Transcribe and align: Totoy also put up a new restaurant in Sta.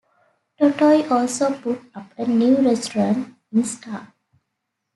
Totoy 0.59 1.03
also 1.11 1.53
put 1.59 1.79
up 1.93 2.11
a 2.17 2.25
new 2.25 2.55
restaurant 2.57 3.35
in 3.51 3.63
Sta. 3.63 4.11